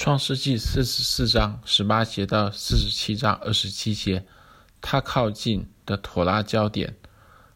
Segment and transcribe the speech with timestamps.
[0.00, 4.24] 创世纪四十四章十八节到四十七章二十七节，
[4.80, 6.94] 他靠近的妥拉焦点，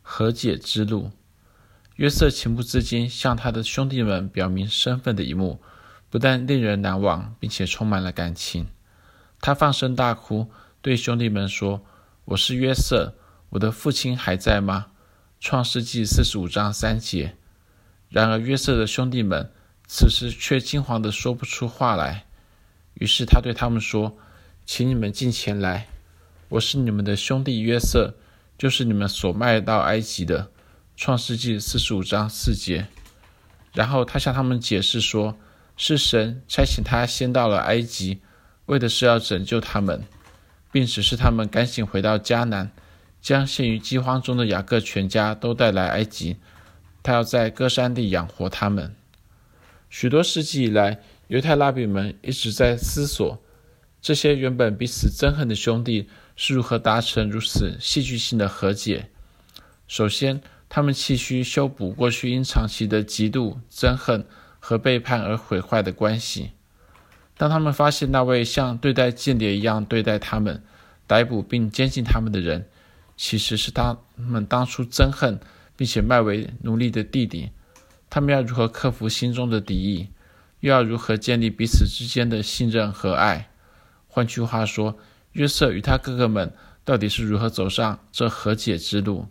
[0.03, 1.13] 和解之路。
[1.95, 5.63] 约瑟情不自禁向他的兄弟们表明身份的一幕，
[6.11, 8.67] 不但令人难忘，并且充满了感情。
[9.41, 10.51] 他放声大哭，
[10.81, 11.85] 对兄弟们说
[12.27, 13.15] ：“我是约瑟，
[13.51, 14.87] 我的父亲还在吗？”
[15.39, 17.37] 创世纪四十五章三节。
[18.09, 19.53] 然而约瑟的兄弟们
[19.87, 22.27] 此时却惊慌的说不出话来。
[22.95, 24.17] 于是他对他们说
[24.67, 25.89] ：“请你们进前来，
[26.51, 28.15] 我是你们的兄弟约瑟，
[28.57, 30.51] 就是你们所卖到埃及的。”
[30.95, 32.87] 创世纪四十五章四节。
[33.73, 35.37] 然后他向他们解释说
[35.77, 38.21] ：“是神差遣他先到了埃及，
[38.67, 40.05] 为的是要拯救他们，
[40.71, 42.71] 并指示他们赶紧回到迦南，
[43.23, 46.37] 将陷于饥荒中的雅各全家都带来埃及。
[47.03, 48.95] 他要在歌珊地养活他们。”
[49.89, 51.01] 许多世纪以来，
[51.33, 53.43] 犹太拉比们一直在思索，
[54.03, 56.07] 这些原本彼此憎恨的兄弟
[56.37, 59.09] 是如何达成如此戏剧性的和解。
[59.89, 64.27] 首先，他们期许修补过去因长期的嫉妒、憎恨
[64.61, 66.51] 和背叛而毁坏的关系。
[67.39, 70.63] 当他们发现那位像对待间谍一样对待他们、
[71.07, 72.67] 逮捕并监禁他们的人，
[73.17, 75.41] 其实是他们当初憎恨
[75.79, 77.49] 并且卖为奴隶的弟弟，
[78.11, 80.09] 他们要如何克服心中的敌意？
[80.63, 83.51] 又要如何建立彼此之间的信任和爱？
[84.07, 84.97] 换句话说，
[85.33, 89.27] 约瑟与他哥哥们到底是如何走上这和解之路？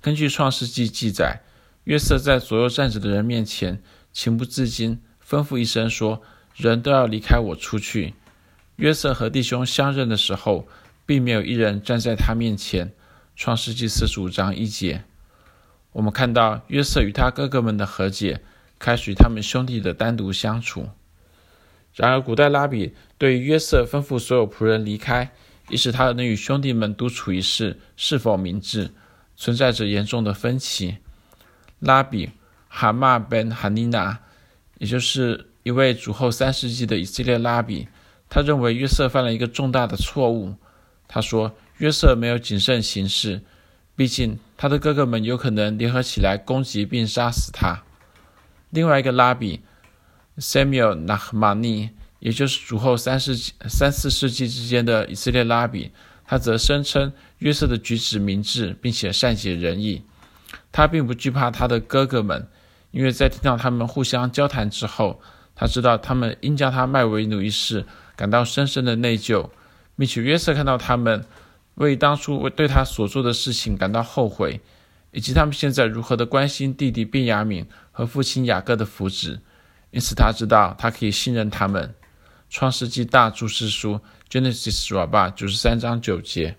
[0.00, 1.42] 根据创世纪记载，
[1.84, 3.80] 约瑟在左右站着的人面前，
[4.12, 6.20] 情不自禁吩咐一声说
[6.56, 8.14] ：“人都要离开我出去。”
[8.76, 10.66] 约瑟和弟兄相认的时候，
[11.06, 12.92] 并没有一人站在他面前。
[13.36, 15.04] 创世纪四十五章一节，
[15.92, 18.42] 我们看到约瑟与他哥哥们的和解。
[18.78, 20.88] 开始与他们兄弟的单独相处。
[21.94, 25.30] 然而，古代拉比对于约瑟吩咐所有仆人离开，
[25.68, 28.90] 以使他能与兄弟们独处一室是否明智，
[29.36, 30.96] 存在着严重的分歧。
[31.78, 32.30] 拉比
[32.68, 34.18] 哈马本哈尼娜，
[34.78, 37.86] 也就是一位主后三世纪的以色列拉比，
[38.28, 40.56] 他认为约瑟犯了一个重大的错误。
[41.06, 43.42] 他说，约瑟没有谨慎行事，
[43.94, 47.84] 毕竟他的哥哥们有可能联合起来攻击并杀死他。
[48.74, 49.60] 另外一个拉比
[50.36, 53.36] Samuel Nachmani，也就是主后三世、
[53.68, 55.92] 三四世纪之间的以色列拉比，
[56.26, 60.02] 他则声称约瑟的举止明智，并且善解人意。
[60.72, 62.48] 他并不惧怕他的哥哥们，
[62.90, 65.20] 因为在听到他们互相交谈之后，
[65.54, 67.86] 他知道他们因将他卖为奴一事
[68.16, 69.50] 感到深深的内疚，
[69.96, 71.24] 并且约瑟看到他们
[71.76, 74.60] 为当初为对他所做的事情感到后悔。
[75.16, 77.64] 以及他们现在如何的关心弟弟便雅敏
[77.94, 79.38] 和父亲雅各的福祉，
[79.92, 81.94] 因此他知道他可以信任他们。
[82.50, 86.56] 创世纪大注释书 Genesis Rabbah 九十三章九节。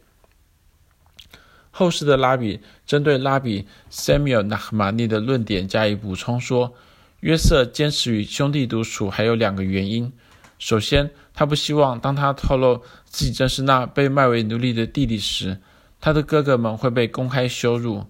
[1.71, 6.73] 后世的拉比针对拉比 Samuel Nachmani 的论点加以补充说，
[7.19, 10.13] 约瑟坚持与兄弟独处还有两个原因。
[10.57, 15.59] 首先，他不希望当他透露自己正是那被卖为奴隶的弟弟时，
[15.99, 18.05] 他的哥哥们会被公开羞辱。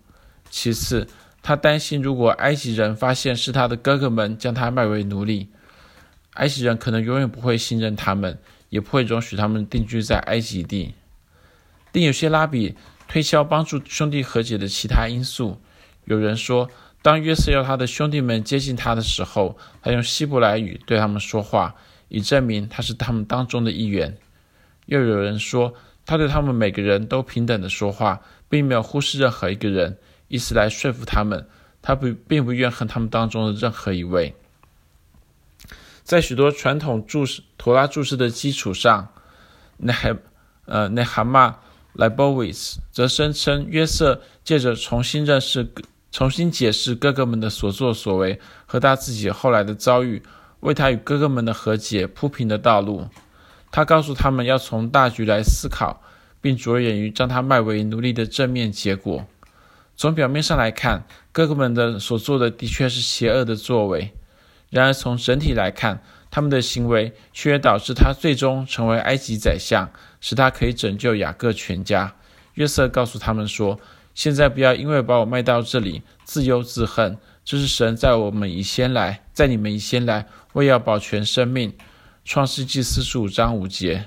[0.51, 1.07] 其次，
[1.47, 5.47] 他担心如果埃及人发现是他的哥哥们将他卖为奴隶，
[6.33, 8.39] 埃及人可能永远不会信任他们，
[8.69, 10.95] 也不会容许他们定居在埃及地。
[11.91, 12.75] 另有些拉比
[13.07, 15.61] 推销帮助兄弟和解的其他因素。
[16.05, 16.67] 有人说，
[17.03, 21.75] 当约瑟要他的兄弟们接近他的时候，他用希伯来语对他们说话，
[22.07, 24.17] 以证明他是他们当中的一员。
[24.87, 25.75] 又有人说，
[26.07, 29.99] 他对他们每个人都平等的说话，并没有忽视任何一个人。
[30.27, 31.47] 以此来说服他们，
[31.81, 34.35] 他不并不怨恨他们当中的任何一位。
[36.03, 39.09] 在许多传统注释妥拉注释的基础上，
[39.77, 40.15] 内海
[40.65, 41.57] 呃内哈玛
[41.93, 45.67] 莱波维斯则声称约瑟借着重新认识、
[46.11, 50.21] 重新解释哥哥们的所作所为和他自己后来的遭遇，
[50.59, 53.07] 为他与哥哥们的和解铺平的道路。
[53.71, 56.01] 他告诉他们要从大局来思考，
[56.39, 59.25] 并着眼于将他卖为奴隶的正面结果。
[59.97, 64.11] 从表面上来看，哥哥们的所做的的确是邪恶的作为；
[64.69, 69.89] 然而从整体来看，他们的行为却也导致他最终成为埃及宰相，
[70.19, 72.13] 使他可以拯救雅各全家。
[72.55, 73.79] 约瑟告诉他们说
[74.13, 81.73] ：“现在不要因为把我卖到这里自忧自恨，这是神在我们以先来，在你们以先来，为要保全生命。”
[82.25, 84.03] 创世纪四十五章五节。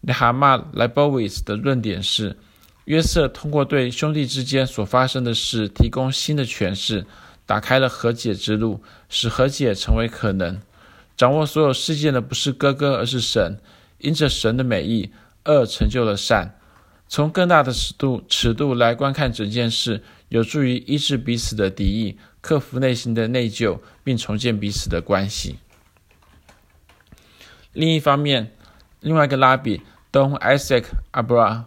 [0.00, 2.36] 内哈玛莱波维斯的论点是。
[2.86, 7.04] 约瑟通过对兄弟之间所发生的事提供新的诠释，
[7.44, 10.60] 打开了和解之路，使和解成为可能。
[11.16, 13.60] 掌握所有事件的不是哥哥，而是神。
[13.98, 15.10] 因着神的美意，
[15.46, 16.58] 恶成就了善。
[17.08, 25.58] 从更大的尺度尺度来观看整件事，有助于医治彼此的敌意，克服内心的内疚，并重建彼此的关系。
[27.72, 28.52] 另一方面，
[29.00, 29.80] 另外一个拉比
[30.12, 31.64] 东 Isaac Abra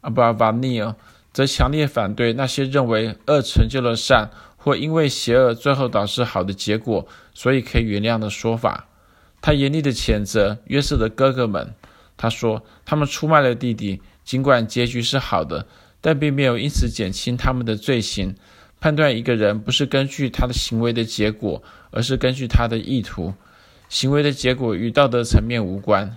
[0.00, 0.94] 阿巴瓦尼尔
[1.32, 8.86] 则强烈反对那些认为恶成就了善，或因为邪恶最后导致好的结果，所以可以原谅的说法。
[9.40, 11.74] 他严厉地谴责约瑟的哥哥们。
[12.16, 15.66] 他说：“他们出卖了弟弟，尽管结局是好的，
[16.00, 18.34] 但并没有因此减轻他们的罪行。
[18.80, 23.34] 判断一个人不是根据他的行为的结果，而是根据他的意图。
[23.90, 26.16] 行为的结果与道德层面无关。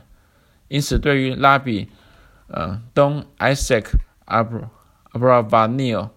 [0.70, 1.90] 因此，对于拉比，
[2.50, 3.86] 呃，东 Isaac
[4.26, 6.10] Abravanel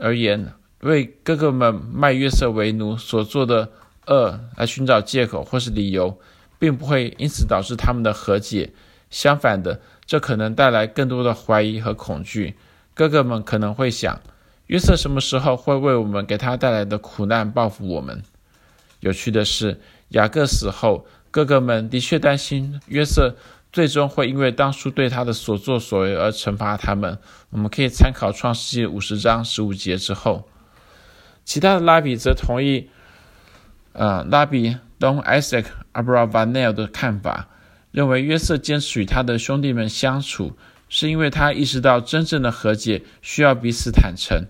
[0.00, 3.70] 而言，为哥哥们卖约瑟为奴所做的
[4.06, 6.18] 恶来寻找借口或是理由。”
[6.56, 8.72] 并不会因此导致他们的和解，
[9.10, 12.54] 相反的，这可能带来更多的怀疑和恐惧。
[12.94, 14.18] 哥哥们可能会想：
[14.68, 18.22] 约瑟什么时候会为我们给他带来的苦难报复我们？
[19.00, 19.78] 有趣的是，
[20.10, 23.34] 雅各死后，哥哥们的确担心约瑟
[23.74, 27.18] 最终会因为当初对他的所作所为而惩罚他们。
[27.50, 30.48] 我们可以参考创世纪五十章十五节之后。
[31.44, 32.88] 其他的拉比则同意，
[33.92, 34.76] 呃，拉比。
[34.96, 37.48] 东 Isaac Abravanel 的看法
[37.90, 40.56] 认为，约瑟坚持与他的兄弟们相处，
[40.88, 44.46] 是因为他意识到真正的和解需要彼此坦诚。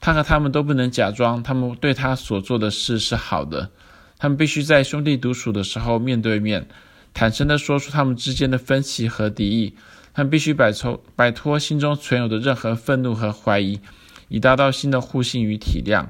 [0.00, 3.70] 他和他们都不能假装他们对他所做的事是好的，
[4.18, 6.66] 他们必须在兄弟独处的时候面对面，
[7.14, 9.74] 坦诚地说出他们之间的分歧和敌意。
[10.12, 13.80] 他们必须摆脱摆脱心中存有的任何愤怒和怀疑，
[14.28, 16.06] 以达到新的互信与体谅。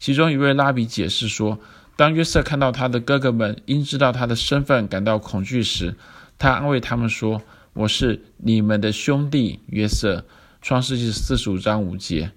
[0.00, 1.60] 其中一位拉比解释说。
[1.96, 5.96] 当约瑟看到他的哥哥们因知道他的身份感到恐惧时，
[6.38, 7.42] 他安慰他们说
[7.74, 10.24] ：“我是你们的兄弟约瑟。”
[10.62, 12.30] 创世纪四十五章五节。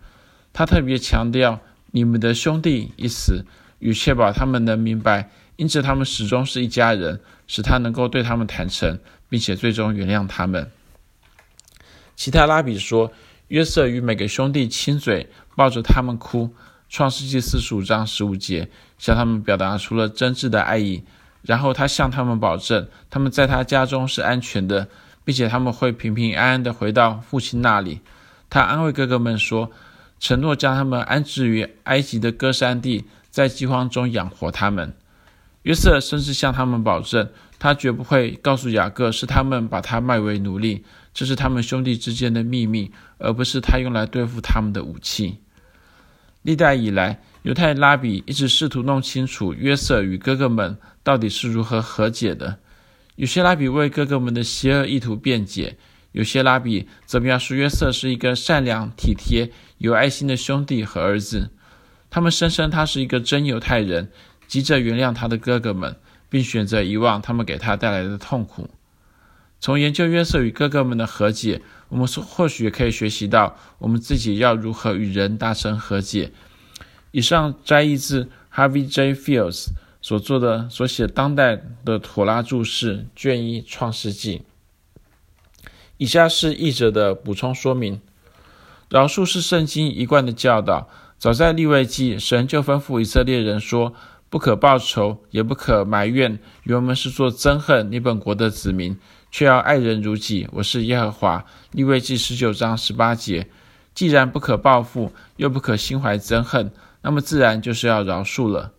[0.52, 1.60] 他特别强调
[1.94, 3.46] “你们的兄弟”一词，
[3.78, 5.30] 以确保他们能明白，
[5.62, 8.98] 因此他们始终是一家人，使他能够对他们坦诚，
[9.30, 10.72] 并且最终原谅他们。
[12.16, 13.14] 其他拉比说，
[13.50, 16.52] 约瑟与每个兄弟亲嘴，抱着他们哭。
[16.90, 21.04] 创世记四十五章十五节，向他们表达出了真挚的爱意。
[21.44, 24.88] 然后他向他们保证，他们在他家中是安全的，
[25.24, 28.02] 并且他们会平平安安地回到父亲那里。
[28.50, 29.70] 他安慰哥哥们说，
[30.20, 34.96] 承诺将他们安置于埃及的歌山地，在饥荒中养活他们。
[35.64, 37.30] 约瑟甚至向他们保证，
[37.60, 45.38] 他绝不会告诉雅各是他们把他卖为奴隶，这是他们兄弟之间的秘密，而不是他用来对付他们的武器。
[46.42, 52.58] 历代以来，犹太拉比一直试图弄清楚约瑟与哥哥们到底是如何和解的。
[53.16, 55.78] 有些拉比为哥哥们的邪恶意图辩解，
[56.14, 61.52] 有些拉比则描述约瑟是一个善良、体贴、有爱心的兄弟和儿子。
[62.10, 64.12] 他们声称他是一个真犹太人，
[64.52, 65.96] 急着原谅他的哥哥们，
[66.28, 68.70] 并选择遗忘他们给他带来的痛苦。
[69.62, 76.34] 从研究约瑟与哥哥们的和解，我们或许也可以学习到我们自己要如何与人达成和解。
[77.12, 79.16] 以上摘译自 Harvey J.
[79.16, 79.68] Fields
[80.02, 84.42] 所做的所写当代的妥拉注释卷一创世纪。
[85.96, 88.02] 以下是译者的补充说明：
[88.90, 90.90] 饶恕是圣经一贯的教导。
[91.18, 93.94] 早在利未记，神就吩咐以色列人说
[94.32, 98.98] ：“不可报仇，也不可埋怨，原文是做憎恨你本国的子民。”
[99.30, 101.46] 却要爱人如己，我是耶和华。
[101.72, 103.48] 利未记十九章十八节。
[103.94, 106.72] 既然不可报复，又不可心怀憎恨，
[107.02, 108.72] 那么自然就是要饶恕了。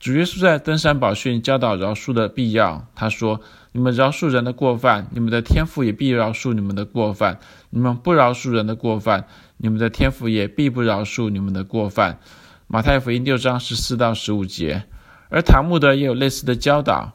[0.00, 2.86] 主耶稣在登山宝训教导饶恕的必要。
[2.94, 3.40] 他说
[3.72, 7.36] ：“你们饶恕人的过犯，你们的天父也必饶恕你们的过犯；
[7.70, 12.18] 你们不饶恕人的过犯，你们的天父也必不饶恕你们的过犯。”
[12.66, 14.84] 马太福音六章十四到十五节。
[15.28, 17.12] 而塔木德也有类似的教导。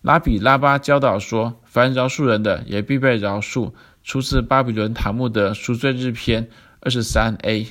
[0.00, 3.72] 拉比拉巴教导说：“凡饶恕人的，也必被饶恕。”
[4.04, 6.48] 出自巴比伦塔木德赎罪日篇
[6.80, 7.66] 二十三 a。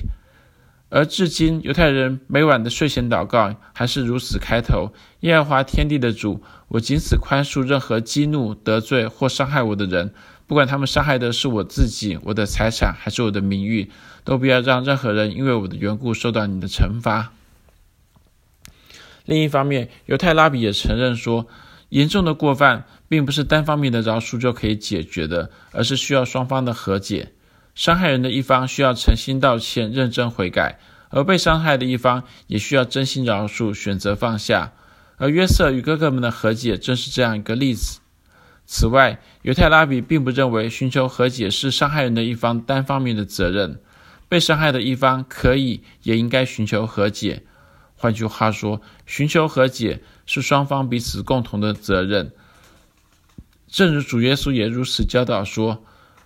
[0.90, 10.12] 而至今，犹太人每晚的睡前祷告还是如此开头：“耶和华天地的主，我仅此宽恕任何激怒、得罪或伤害我的人，
[10.48, 13.92] 不管他们伤害的是我自己、我的财产还是我的名誉，
[14.24, 17.32] 都不要让任何人因为我的缘故受到你的惩罚。”
[19.26, 21.46] 另一方面，犹太拉比也承认说，
[21.90, 27.32] 严重的过犯并不是单方面的饶恕就可以解决的，而是需要双方的和解。
[27.74, 34.72] 伤害人的一方需要诚心道歉、认真悔改，而被伤害的一方也需要真心饶恕、选择放下。
[35.18, 38.00] 而约瑟与哥哥们的和解正是这样一个例子。
[38.70, 43.80] 此外，犹太拉比并不认为寻求和解是伤害人的一方单方面的责任，
[44.28, 47.44] 被伤害的一方可以也应该寻求和解。
[47.96, 52.30] 换句话说，寻求和解是双方彼此共同的责任。
[53.66, 55.82] 正如主耶稣也如此教导说。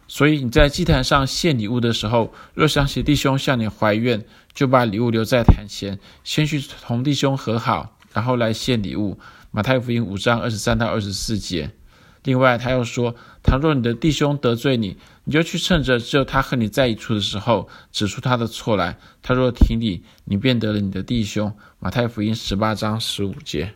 [0.08, 9.20] 所以你在祭坛上献礼物的时候，若想起弟兄向你怀怨，就把礼物留在坛前，先去同弟兄和好，然后来献礼物。
[9.52, 11.70] 马太福音五章二十三到二十四节。
[12.24, 18.96] 另外，他又说，倘若你的弟兄得罪你，你就去趁着只有他和你在一处的时候，指出他的错来。
[19.22, 21.52] 他若挺你，你便得了你的弟兄。
[21.80, 23.74] 马太福音十八章十五节。